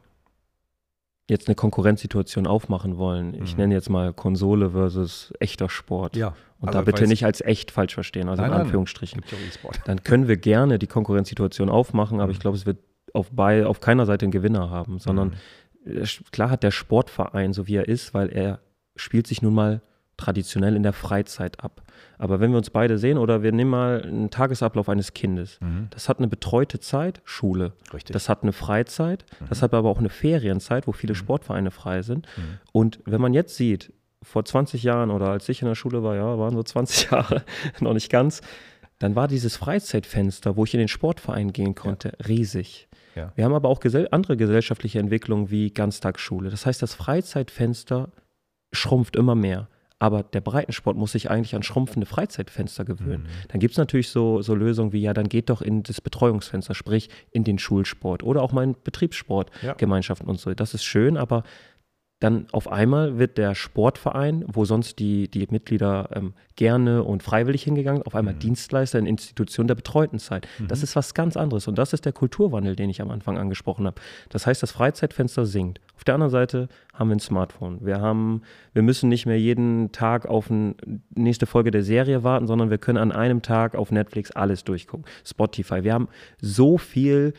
[1.29, 3.63] jetzt eine Konkurrenzsituation aufmachen wollen, ich mhm.
[3.63, 6.17] nenne jetzt mal Konsole versus echter Sport.
[6.17, 6.35] Ja.
[6.61, 9.23] Und also da bitte nicht als echt falsch verstehen, also nein, in Anführungsstrichen.
[9.31, 12.43] Nein, dann können wir gerne die Konkurrenzsituation aufmachen, aber ich mhm.
[12.43, 12.79] glaube, es wird
[13.13, 15.37] auf, bei, auf keiner Seite einen Gewinner haben, sondern
[15.85, 16.05] mhm.
[16.31, 18.61] klar hat der Sportverein, so wie er ist, weil er
[18.97, 19.83] spielt sich nun mal
[20.17, 21.83] traditionell in der Freizeit ab.
[22.19, 25.89] Aber wenn wir uns beide sehen oder wir nehmen mal einen Tagesablauf eines Kindes, mhm.
[25.91, 27.73] das hat eine betreute Zeit, Schule.
[27.93, 28.13] Richtig.
[28.13, 29.47] Das hat eine Freizeit, mhm.
[29.49, 31.19] das hat aber auch eine Ferienzeit, wo viele mhm.
[31.19, 32.27] Sportvereine frei sind.
[32.37, 32.59] Mhm.
[32.73, 36.17] Und wenn man jetzt sieht, vor 20 Jahren oder als ich in der Schule war,
[36.17, 37.43] ja, waren so 20 Jahre,
[37.81, 38.41] noch nicht ganz,
[38.99, 42.27] dann war dieses Freizeitfenster, wo ich in den Sportverein gehen konnte, ja.
[42.27, 42.89] riesig.
[43.15, 43.33] Ja.
[43.35, 46.51] Wir haben aber auch gesell andere gesellschaftliche Entwicklungen wie Ganztagsschule.
[46.51, 48.11] Das heißt, das Freizeitfenster
[48.73, 49.69] schrumpft immer mehr.
[50.01, 53.23] Aber der Breitensport muss sich eigentlich an schrumpfende Freizeitfenster gewöhnen.
[53.23, 53.49] Mhm.
[53.49, 56.75] Dann gibt es natürlich so, so Lösungen wie, ja, dann geht doch in das Betreuungsfenster,
[56.75, 60.31] sprich in den Schulsport oder auch mal in Betriebssportgemeinschaften ja.
[60.31, 60.53] und so.
[60.53, 61.45] Das ist schön, aber
[62.25, 67.65] dann auf einmal wird der Sportverein, wo sonst die, die Mitglieder ähm, gerne und freiwillig
[67.65, 68.39] hingegangen, auf einmal mhm.
[68.39, 70.49] Dienstleister in Institutionen der betreuten Zeit.
[70.59, 70.69] Mhm.
[70.69, 73.87] Das ist was ganz anderes und das ist der Kulturwandel, den ich am Anfang angesprochen
[73.87, 74.01] habe.
[74.31, 75.83] Das heißt, das Freizeitfenster sinkt.
[75.97, 77.85] Auf der anderen Seite haben wir ein Smartphone.
[77.85, 78.41] Wir, haben,
[78.73, 80.77] wir müssen nicht mehr jeden Tag auf eine
[81.15, 85.05] nächste Folge der Serie warten, sondern wir können an einem Tag auf Netflix alles durchgucken.
[85.27, 85.85] Spotify.
[85.85, 86.09] Wir haben
[86.41, 87.35] so viel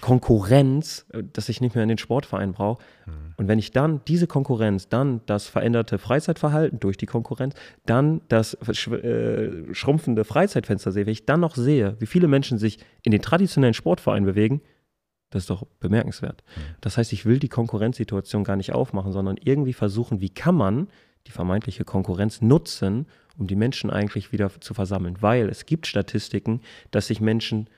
[0.00, 2.82] Konkurrenz, äh, dass ich nicht mehr in den Sportverein brauche.
[3.06, 3.34] Mhm.
[3.36, 7.54] Und wenn ich dann diese Konkurrenz, dann das veränderte Freizeitverhalten durch die Konkurrenz,
[7.86, 12.78] dann das äh, schrumpfende Freizeitfenster sehe, wenn ich dann noch sehe, wie viele Menschen sich
[13.02, 14.60] in den traditionellen Sportverein bewegen,
[15.30, 16.42] das ist doch bemerkenswert.
[16.56, 16.60] Mhm.
[16.80, 20.88] Das heißt, ich will die Konkurrenzsituation gar nicht aufmachen, sondern irgendwie versuchen, wie kann man
[21.26, 23.06] die vermeintliche Konkurrenz nutzen,
[23.38, 25.16] um die Menschen eigentlich wieder zu versammeln.
[25.20, 27.68] Weil es gibt Statistiken, dass sich Menschen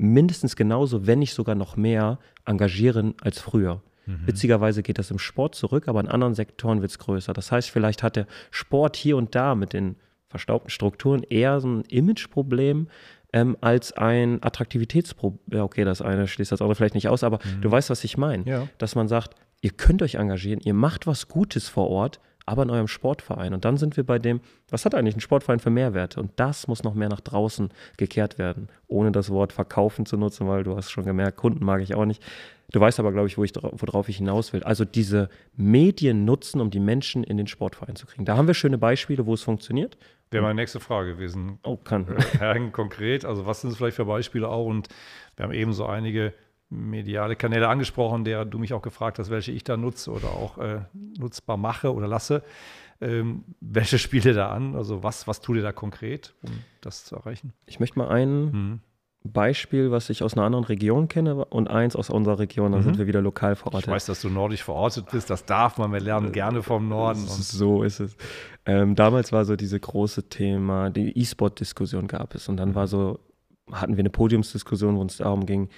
[0.00, 3.82] mindestens genauso, wenn nicht sogar noch mehr, engagieren als früher.
[4.06, 4.26] Mhm.
[4.26, 7.32] Witzigerweise geht das im Sport zurück, aber in anderen Sektoren wird es größer.
[7.32, 9.96] Das heißt, vielleicht hat der Sport hier und da mit den
[10.28, 12.88] verstaubten Strukturen eher so ein Imageproblem
[13.32, 15.40] ähm, als ein Attraktivitätsproblem.
[15.52, 17.60] Ja, okay, das eine schließt das andere vielleicht nicht aus, aber mhm.
[17.60, 18.44] du weißt, was ich meine.
[18.44, 18.68] Ja.
[18.78, 22.70] Dass man sagt, ihr könnt euch engagieren, ihr macht was Gutes vor Ort, aber in
[22.70, 23.54] eurem Sportverein.
[23.54, 26.20] Und dann sind wir bei dem, was hat eigentlich ein Sportverein für Mehrwerte?
[26.20, 30.48] Und das muss noch mehr nach draußen gekehrt werden, ohne das Wort verkaufen zu nutzen,
[30.48, 32.20] weil du hast schon gemerkt, Kunden mag ich auch nicht.
[32.72, 34.64] Du weißt aber, glaube ich, wo ich, worauf ich hinaus will.
[34.64, 38.24] Also diese Medien nutzen, um die Menschen in den Sportverein zu kriegen.
[38.24, 39.96] Da haben wir schöne Beispiele, wo es funktioniert.
[40.32, 41.60] Wäre meine nächste Frage gewesen.
[41.62, 42.06] Oh, kann.
[42.38, 44.66] Herren konkret, also was sind es vielleicht für Beispiele auch?
[44.66, 44.88] Und
[45.36, 46.32] wir haben eben so einige
[46.70, 50.58] mediale Kanäle angesprochen, der du mich auch gefragt hast, welche ich da nutze oder auch
[50.58, 50.80] äh,
[51.18, 52.42] nutzbar mache oder lasse.
[53.00, 54.76] Ähm, welche spielt ihr da an?
[54.76, 57.52] Also was, was tut ihr da konkret, um das zu erreichen?
[57.66, 58.80] Ich möchte mal ein mhm.
[59.24, 62.84] Beispiel, was ich aus einer anderen Region kenne und eins aus unserer Region, dann mhm.
[62.84, 63.88] sind wir wieder lokal verortet.
[63.88, 66.88] Ich weiß, dass du nordisch verortet bist, das darf man, wir lernen äh, gerne vom
[66.88, 67.20] Norden.
[67.26, 68.16] so ist es.
[68.64, 73.18] Ähm, damals war so diese große Thema, die E-Sport-Diskussion gab es und dann war so,
[73.72, 75.68] hatten wir eine Podiumsdiskussion, wo es darum ging,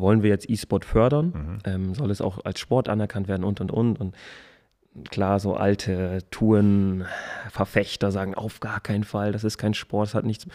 [0.00, 1.26] wollen wir jetzt E-Sport fördern?
[1.26, 1.58] Mhm.
[1.64, 4.00] Ähm, soll es auch als Sport anerkannt werden und und und.
[4.00, 4.14] Und
[5.10, 10.24] klar, so alte Tourenverfechter sagen auf gar keinen Fall, das ist kein Sport, das hat
[10.24, 10.46] nichts.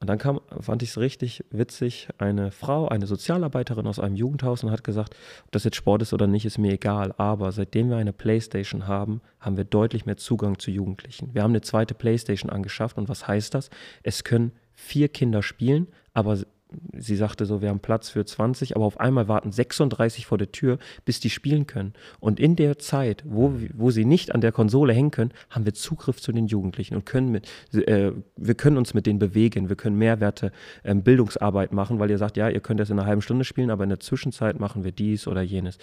[0.00, 4.62] Und dann kam, fand ich es richtig witzig, eine Frau, eine Sozialarbeiterin aus einem Jugendhaus
[4.62, 7.12] und hat gesagt, ob das jetzt Sport ist oder nicht, ist mir egal.
[7.18, 11.34] Aber seitdem wir eine Playstation haben, haben wir deutlich mehr Zugang zu Jugendlichen.
[11.34, 13.70] Wir haben eine zweite Playstation angeschafft und was heißt das?
[14.04, 16.38] Es können vier Kinder spielen, aber
[16.92, 20.52] sie sagte so, wir haben Platz für 20, aber auf einmal warten 36 vor der
[20.52, 21.94] Tür, bis die spielen können.
[22.20, 25.74] Und in der Zeit, wo, wo sie nicht an der Konsole hängen können, haben wir
[25.74, 29.76] Zugriff zu den Jugendlichen und können mit, äh, wir können uns mit denen bewegen, wir
[29.76, 30.52] können Mehrwerte,
[30.84, 33.70] ähm, Bildungsarbeit machen, weil ihr sagt, ja, ihr könnt das in einer halben Stunde spielen,
[33.70, 35.78] aber in der Zwischenzeit machen wir dies oder jenes.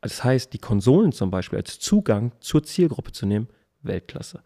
[0.00, 3.48] Das heißt, die Konsolen zum Beispiel als Zugang zur Zielgruppe zu nehmen,
[3.82, 4.42] Weltklasse.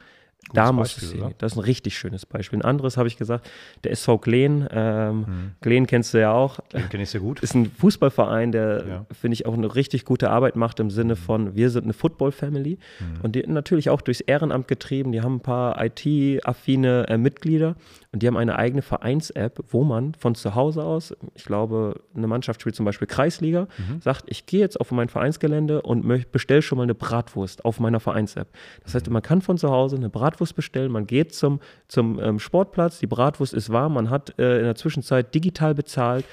[0.49, 2.59] Gutes da muss Beispiel, es Das ist ein richtig schönes Beispiel.
[2.59, 3.49] Ein anderes habe ich gesagt,
[3.85, 4.69] der SV Glen.
[4.73, 5.53] Ähm, mhm.
[5.61, 6.59] Glen kennst du ja auch.
[6.73, 7.41] Den kenne ich sehr gut.
[7.41, 9.07] Ist ein Fußballverein, der, ja.
[9.13, 11.19] finde ich, auch eine richtig gute Arbeit macht im Sinne mhm.
[11.19, 12.79] von, wir sind eine Football-Family.
[12.99, 13.21] Mhm.
[13.23, 15.13] Und die natürlich auch durchs Ehrenamt getrieben.
[15.13, 17.77] Die haben ein paar IT-affine äh, Mitglieder
[18.11, 22.27] und die haben eine eigene Vereins-App, wo man von zu Hause aus, ich glaube, eine
[22.27, 24.01] Mannschaft spielt zum Beispiel Kreisliga, mhm.
[24.01, 28.01] sagt, ich gehe jetzt auf mein Vereinsgelände und bestelle schon mal eine Bratwurst auf meiner
[28.01, 28.49] Vereins-App.
[28.83, 29.13] Das heißt, mhm.
[29.15, 32.99] man kann von zu Hause eine Bratwurst Bratwurst bestellen, man geht zum, zum ähm, Sportplatz,
[32.99, 36.25] die Bratwurst ist warm, man hat äh, in der Zwischenzeit digital bezahlt.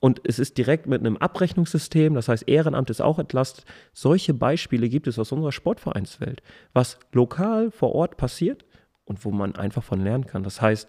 [0.00, 3.64] Und es ist direkt mit einem Abrechnungssystem, das heißt Ehrenamt ist auch entlastet.
[3.92, 6.40] Solche Beispiele gibt es aus unserer Sportvereinswelt,
[6.72, 8.64] was lokal vor Ort passiert
[9.04, 10.44] und wo man einfach von lernen kann.
[10.44, 10.88] Das heißt,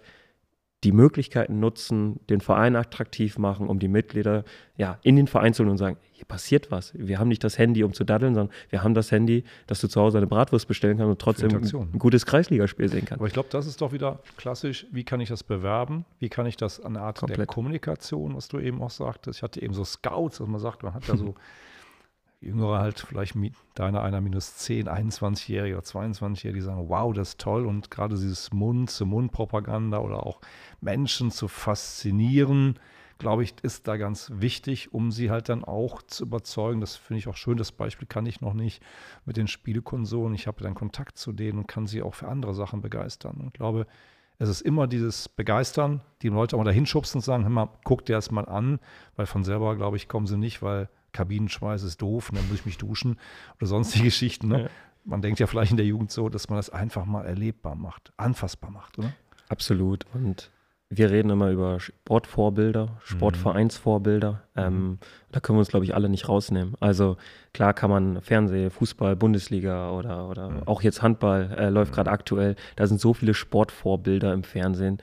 [0.83, 4.45] die Möglichkeiten nutzen, den Verein attraktiv machen, um die Mitglieder
[4.77, 6.93] ja, in den Verein zu holen und sagen, hier passiert was.
[6.95, 9.89] Wir haben nicht das Handy, um zu daddeln, sondern wir haben das Handy, dass du
[9.89, 13.19] zu Hause eine Bratwurst bestellen kannst und trotzdem ein gutes Kreisligaspiel sehen kannst.
[13.19, 16.05] Aber ich glaube, das ist doch wieder klassisch, wie kann ich das bewerben?
[16.19, 17.39] Wie kann ich das an der Art Komplett.
[17.39, 19.39] der Kommunikation, was du eben auch sagtest?
[19.39, 21.35] Ich hatte eben so Scouts, also man sagt, man hat ja so
[22.41, 23.35] Jüngere halt vielleicht
[23.75, 27.65] deiner einer minus 10, 21-Jährige oder 22-Jährige, die sagen, wow, das ist toll.
[27.65, 30.39] Und gerade dieses Mund-zu-Mund-Propaganda oder auch
[30.79, 32.79] Menschen zu faszinieren,
[33.17, 36.79] glaube ich, ist da ganz wichtig, um sie halt dann auch zu überzeugen.
[36.79, 37.57] Das finde ich auch schön.
[37.57, 38.81] Das Beispiel kann ich noch nicht
[39.25, 40.33] mit den Spielekonsolen.
[40.33, 43.35] Ich habe dann Kontakt zu denen und kann sie auch für andere Sachen begeistern.
[43.37, 43.85] Und ich glaube,
[44.37, 47.69] es ist immer dieses Begeistern, die Leute auch mal dahin schubsen und sagen, hör mal,
[47.83, 48.79] guck dir das mal an,
[49.17, 52.59] weil von selber, glaube ich, kommen sie nicht, weil Kabinenschweiß ist doof und dann muss
[52.59, 53.17] ich mich duschen
[53.57, 54.47] oder sonstige Geschichten.
[54.47, 54.63] Ne?
[54.63, 54.69] Ja.
[55.05, 58.11] Man denkt ja vielleicht in der Jugend so, dass man das einfach mal erlebbar macht,
[58.17, 59.13] anfassbar macht, oder?
[59.47, 60.05] Absolut.
[60.13, 60.51] Und
[60.91, 64.31] wir reden immer über Sportvorbilder, Sportvereinsvorbilder.
[64.55, 64.61] Mhm.
[64.61, 64.99] Ähm,
[65.31, 66.73] da können wir uns, glaube ich, alle nicht rausnehmen.
[66.79, 67.17] Also
[67.53, 70.63] klar kann man Fernseh, Fußball, Bundesliga oder, oder mhm.
[70.67, 71.95] auch jetzt Handball äh, läuft mhm.
[71.95, 72.55] gerade aktuell.
[72.75, 74.97] Da sind so viele Sportvorbilder im Fernsehen.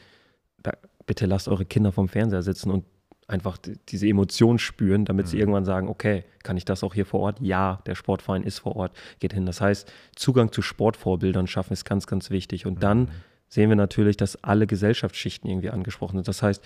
[0.58, 0.72] Da,
[1.06, 2.84] bitte lasst eure Kinder vom Fernseher sitzen und
[3.28, 3.58] einfach
[3.88, 5.30] diese Emotion spüren, damit mhm.
[5.30, 7.40] sie irgendwann sagen, okay, kann ich das auch hier vor Ort?
[7.40, 9.46] Ja, der Sportverein ist vor Ort, geht hin.
[9.46, 12.66] Das heißt, Zugang zu Sportvorbildern schaffen ist ganz, ganz wichtig.
[12.66, 12.80] Und mhm.
[12.80, 13.08] dann
[13.48, 16.28] sehen wir natürlich, dass alle Gesellschaftsschichten irgendwie angesprochen sind.
[16.28, 16.64] Das heißt,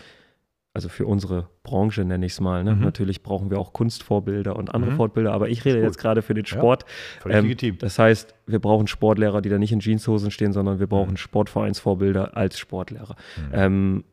[0.73, 2.63] also für unsere Branche nenne ich es mal.
[2.63, 2.75] Ne?
[2.75, 2.83] Mhm.
[2.83, 4.97] Natürlich brauchen wir auch Kunstvorbilder und andere mhm.
[4.97, 6.85] Fortbilder, aber ich rede jetzt gerade für den Sport.
[7.25, 7.79] Ja, ähm, legitim.
[7.79, 11.17] Das heißt, wir brauchen Sportlehrer, die da nicht in Jeanshosen stehen, sondern wir brauchen mhm.
[11.17, 13.17] Sportvereinsvorbilder als Sportlehrer.
[13.37, 13.53] Mhm.
[13.53, 14.05] Ähm,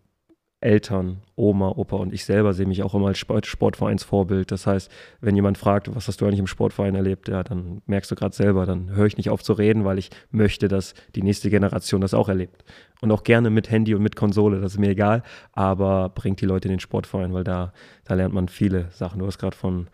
[0.59, 4.51] Eltern, Oma, Opa und ich selber sehe mich auch immer als Sportvereinsvorbild.
[4.51, 4.91] Das heißt,
[5.21, 8.35] wenn jemand fragt, was hast du eigentlich im Sportverein erlebt, ja, dann merkst du gerade
[8.35, 12.01] selber, dann höre ich nicht auf zu reden, weil ich möchte, dass die nächste Generation
[12.01, 12.63] das auch erlebt.
[13.01, 16.47] Und auch gerne mit Handy und mit Konsole, das ist mir egal, aber bringt die
[16.47, 17.71] Leute in den Sportverein, weil da,
[18.05, 19.19] da lernt man viele Sachen.
[19.19, 19.87] Du hast gerade von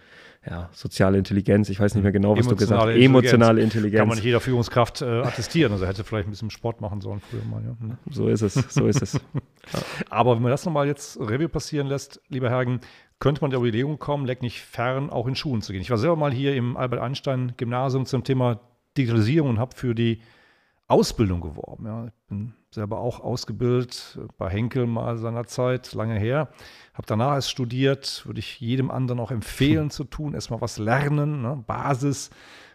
[0.46, 2.96] ja, soziale Intelligenz, ich weiß nicht mehr genau, was du gesagt hast.
[2.96, 4.00] Emotionale Intelligenz.
[4.00, 5.72] Kann man nicht jeder Führungskraft äh, attestieren.
[5.72, 7.64] Also hätte vielleicht ein bisschen Sport machen sollen früher mal.
[7.64, 7.76] Ja.
[7.80, 7.98] Hm.
[8.10, 9.20] So ist es, so ist es.
[9.72, 9.80] Ja.
[10.10, 12.82] Aber wenn man das nochmal jetzt Review passieren lässt, lieber Hergen,
[13.20, 15.82] könnte man der Überlegung kommen, leck nicht fern, auch in Schulen zu gehen.
[15.82, 18.60] Ich war selber mal hier im Albert-Einstein-Gymnasium zum Thema
[18.98, 20.20] Digitalisierung und habe für die
[20.90, 21.86] Ausbildung geworben.
[21.86, 22.08] Ja.
[22.08, 26.50] Ich bin selber auch ausgebildet bei Henkel mal seinerzeit, lange her.
[26.94, 30.34] Habe danach erst studiert, würde ich jedem anderen auch empfehlen zu tun.
[30.34, 31.64] Erstmal was lernen, ne?
[31.68, 32.32] Basis,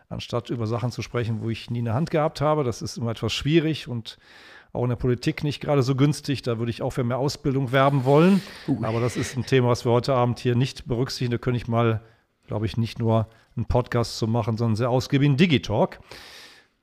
[0.09, 2.65] anstatt über Sachen zu sprechen, wo ich nie eine Hand gehabt habe.
[2.65, 4.19] Das ist immer etwas schwierig und
[4.73, 6.43] auch in der Politik nicht gerade so günstig.
[6.43, 8.41] Da würde ich auch für mehr Ausbildung werben wollen.
[8.69, 8.83] Uh.
[8.85, 11.33] Aber das ist ein Thema, was wir heute Abend hier nicht berücksichtigen.
[11.33, 12.03] Da könnte ich mal,
[12.47, 15.99] glaube ich, nicht nur einen Podcast zu machen, sondern sehr ausgiebigen Digitalk.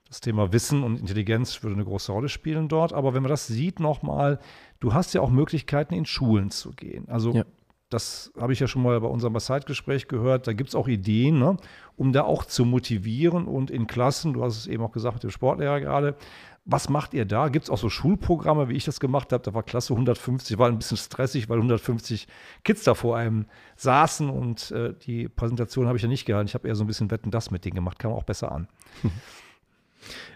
[0.08, 2.92] Das Thema Wissen und Intelligenz würde eine große Rolle spielen dort.
[2.92, 4.38] Aber wenn man das sieht nochmal,
[4.78, 7.08] du hast ja auch Möglichkeiten, in Schulen zu gehen.
[7.08, 7.44] Also ja.
[7.90, 10.46] das habe ich ja schon mal bei unserem Zeitgespräch gehört.
[10.46, 11.56] Da gibt es auch Ideen, ne,
[11.96, 15.24] um da auch zu motivieren und in Klassen, du hast es eben auch gesagt mit
[15.24, 16.16] dem Sportlehrer gerade,
[16.68, 17.48] was macht ihr da?
[17.48, 19.42] Gibt es auch so Schulprogramme, wie ich das gemacht habe?
[19.42, 22.26] Da war Klasse 150, war ein bisschen stressig, weil 150
[22.64, 26.48] Kids da vor einem saßen und äh, die Präsentation habe ich ja nicht gehalten.
[26.48, 28.68] Ich habe eher so ein bisschen Wetten das mit denen gemacht, kam auch besser an.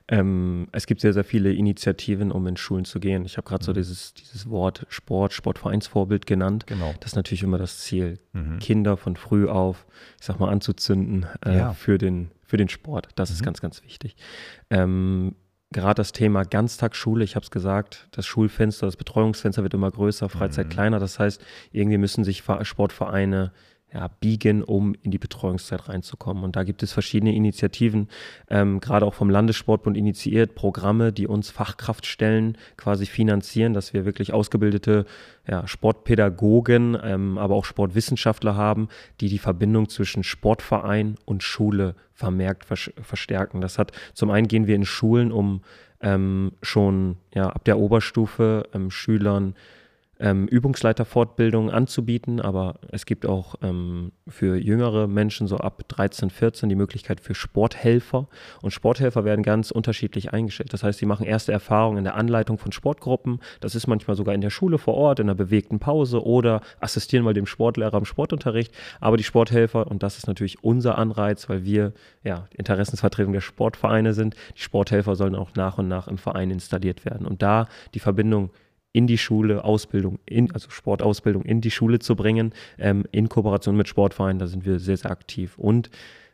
[0.09, 3.25] Ähm, es gibt sehr, sehr viele Initiativen, um in Schulen zu gehen.
[3.25, 3.67] Ich habe gerade mhm.
[3.67, 6.67] so dieses, dieses Wort Sport, Sportvereinsvorbild genannt.
[6.67, 6.95] Genau.
[7.01, 8.59] Das ist natürlich immer das Ziel, mhm.
[8.59, 9.87] Kinder von früh auf,
[10.19, 11.73] ich sag mal, anzuzünden äh, ja.
[11.73, 13.09] für, den, für den Sport.
[13.15, 13.35] Das mhm.
[13.35, 14.17] ist ganz, ganz wichtig.
[14.71, 15.37] Ähm,
[15.73, 20.29] gerade das Thema Ganztagsschule, ich habe es gesagt, das Schulfenster, das Betreuungsfenster wird immer größer,
[20.29, 20.71] Freizeit mhm.
[20.71, 20.99] kleiner.
[20.99, 23.53] Das heißt, irgendwie müssen sich Sportvereine
[23.93, 26.45] ja, biegen, um in die Betreuungszeit reinzukommen.
[26.45, 28.09] Und da gibt es verschiedene Initiativen,
[28.49, 34.33] ähm, gerade auch vom Landessportbund initiiert, Programme, die uns Fachkraftstellen quasi finanzieren, dass wir wirklich
[34.33, 35.07] ausgebildete
[35.49, 38.89] ja, Sportpädagogen, ähm, aber auch Sportwissenschaftler haben,
[39.21, 43.61] die die Verbindung zwischen Sportverein und Schule vermerkt vers verstärken.
[43.61, 45.63] Das hat zum einen gehen wir in Schulen, um
[46.01, 49.55] ähm, schon ja, ab der Oberstufe ähm, Schülern
[50.21, 56.69] ähm, Übungsleiterfortbildungen anzubieten, aber es gibt auch ähm, für jüngere Menschen so ab 13, 14
[56.69, 58.29] die Möglichkeit für Sporthelfer.
[58.61, 60.73] Und Sporthelfer werden ganz unterschiedlich eingestellt.
[60.73, 63.41] Das heißt, sie machen erste Erfahrungen in der Anleitung von Sportgruppen.
[63.61, 67.25] Das ist manchmal sogar in der Schule vor Ort, in einer bewegten Pause oder assistieren
[67.25, 68.75] mal dem Sportlehrer im Sportunterricht.
[69.01, 74.13] Aber die Sporthelfer, und das ist natürlich unser Anreiz, weil wir ja Interessensvertretung der Sportvereine
[74.13, 77.27] sind, die Sporthelfer sollen auch nach und nach im Verein installiert werden.
[77.27, 78.51] Und da die Verbindung
[78.93, 83.77] in die Schule, Ausbildung, in, also Sportausbildung in die Schule zu bringen, ähm, in Kooperation
[83.77, 85.57] mit Sportvereinen, da sind wir sehr, sehr aktiv.
[85.59, 85.91] Und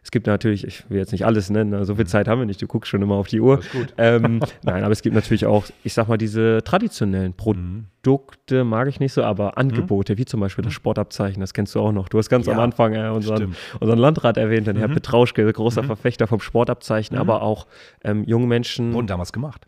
[0.06, 2.08] es gibt natürlich, ich will jetzt nicht alles nennen, ne, so viel mhm.
[2.08, 3.58] Zeit haben wir nicht, du guckst schon immer auf die Uhr.
[3.98, 9.00] Ähm, nein, aber es gibt natürlich auch, ich sag mal, diese traditionellen Produkte, mag ich
[9.00, 9.54] nicht so, aber mhm.
[9.56, 10.76] Angebote, wie zum Beispiel das mhm.
[10.76, 12.08] Sportabzeichen, das kennst du auch noch.
[12.08, 14.80] Du hast ganz ja, am Anfang äh, unseren, unseren, Landrat erwähnt, den mhm.
[14.80, 15.86] Herr Petrauschke, großer mhm.
[15.86, 17.20] Verfechter vom Sportabzeichen, mhm.
[17.20, 17.66] aber auch
[18.04, 18.92] ähm, junge Menschen.
[18.92, 19.66] Wurden damals gemacht.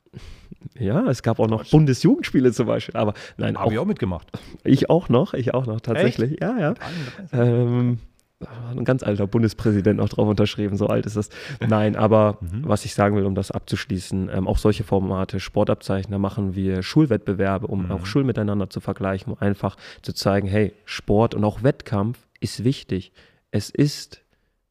[0.79, 3.59] Ja, es gab auch noch Bundesjugendspiele zum Beispiel, aber nein.
[3.59, 4.31] Habe ich auch mitgemacht.
[4.63, 6.33] Ich auch noch, ich auch noch, tatsächlich.
[6.33, 6.43] Echt?
[6.43, 6.75] Ja, ja.
[7.33, 7.99] Ähm,
[8.71, 11.29] ein ganz alter Bundespräsident noch drauf unterschrieben, so alt ist das.
[11.67, 12.63] Nein, aber mhm.
[12.69, 16.83] was ich sagen will, um das abzuschließen, ähm, auch solche Formate, Sportabzeichen, da machen wir
[16.83, 17.93] Schulwettbewerbe, um mhm.
[17.93, 22.63] auch Schulen miteinander zu vergleichen, um einfach zu zeigen, hey, Sport und auch Wettkampf ist
[22.63, 23.13] wichtig.
[23.51, 24.23] Es ist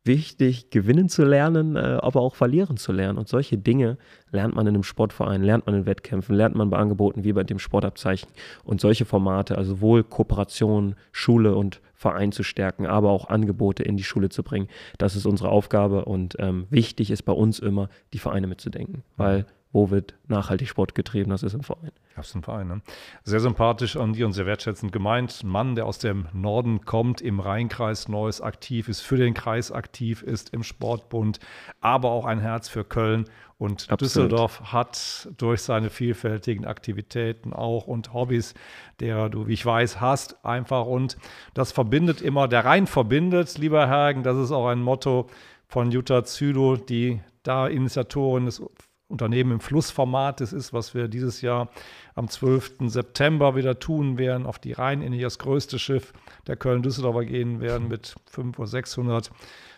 [0.07, 3.17] wichtig, gewinnen zu lernen, äh, aber auch verlieren zu lernen.
[3.17, 3.97] Und solche Dinge
[4.31, 7.43] lernt man in einem Sportverein, lernt man in Wettkämpfen, lernt man bei Angeboten wie bei
[7.43, 8.29] dem Sportabzeichen.
[8.63, 13.97] Und solche Formate, also sowohl Kooperation, Schule und Verein zu stärken, aber auch Angebote in
[13.97, 14.67] die Schule zu bringen,
[14.97, 16.05] das ist unsere Aufgabe.
[16.05, 20.95] Und ähm, wichtig ist bei uns immer, die Vereine mitzudenken, weil wo wird nachhaltig Sport
[20.95, 21.29] getrieben?
[21.29, 21.91] Das ist im Verein.
[22.15, 22.81] Das ist im Verein, ne?
[23.23, 25.41] Sehr sympathisch an dir und sehr wertschätzend gemeint.
[25.43, 29.71] Ein Mann, der aus dem Norden kommt, im Rheinkreis Neues aktiv ist, für den Kreis
[29.71, 31.39] aktiv ist, im Sportbund,
[31.81, 33.25] aber auch ein Herz für Köln.
[33.59, 34.01] Und Absolut.
[34.01, 38.53] Düsseldorf hat durch seine vielfältigen Aktivitäten auch und Hobbys,
[38.99, 40.85] der du, wie ich weiß, hast, einfach.
[40.85, 41.17] Und
[41.55, 44.23] das verbindet immer, der Rhein verbindet, lieber Hergen.
[44.23, 45.27] Das ist auch ein Motto
[45.67, 48.61] von Jutta Zülow, die da Initiatorin des
[49.09, 50.41] Unternehmen im Flussformat.
[50.41, 51.69] Das ist, was wir dieses Jahr
[52.15, 52.77] am 12.
[52.87, 56.13] September wieder tun werden, auf die Rhein in das größte Schiff
[56.45, 59.31] der Köln-Düsseldorfer gehen werden mit 500 oder 600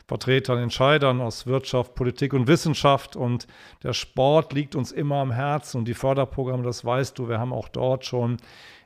[0.08, 3.16] Vertretern, Entscheidern aus Wirtschaft, Politik und Wissenschaft.
[3.16, 3.46] Und
[3.84, 7.54] der Sport liegt uns immer am Herzen und die Förderprogramme, das weißt du, wir haben
[7.54, 8.38] auch dort schon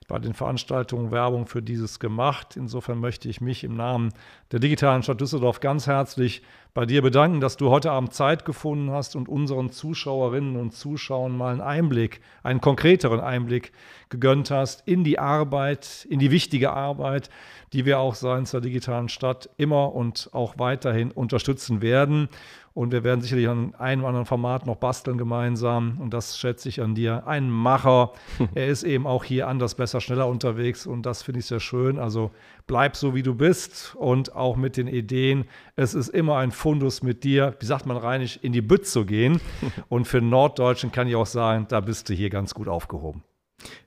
[0.07, 2.55] bei den Veranstaltungen Werbung für dieses gemacht.
[2.55, 4.13] Insofern möchte ich mich im Namen
[4.51, 6.41] der digitalen Stadt Düsseldorf ganz herzlich
[6.73, 11.37] bei dir bedanken, dass du heute Abend Zeit gefunden hast und unseren Zuschauerinnen und Zuschauern
[11.37, 13.71] mal einen Einblick, einen konkreteren Einblick
[14.09, 17.29] gegönnt hast in die Arbeit, in die wichtige Arbeit,
[17.73, 22.27] die wir auch seitens der digitalen Stadt immer und auch weiterhin unterstützen werden.
[22.73, 25.99] Und wir werden sicherlich an einem oder anderen Format noch basteln gemeinsam.
[26.01, 27.27] Und das schätze ich an dir.
[27.27, 28.13] Ein Macher.
[28.55, 30.87] er ist eben auch hier anders, besser, schneller unterwegs.
[30.87, 31.99] Und das finde ich sehr schön.
[31.99, 32.31] Also
[32.65, 33.95] bleib so, wie du bist.
[33.95, 35.45] Und auch mit den Ideen.
[35.75, 39.05] Es ist immer ein Fundus mit dir, wie sagt man rheinisch, in die Bütt zu
[39.05, 39.39] gehen.
[39.89, 43.23] Und für Norddeutschen kann ich auch sagen, da bist du hier ganz gut aufgehoben.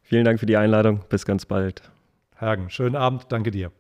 [0.03, 1.01] Vielen Dank für die Einladung.
[1.09, 1.83] Bis ganz bald.
[2.41, 3.27] Hagen, schönen Abend.
[3.31, 3.73] Danke dir.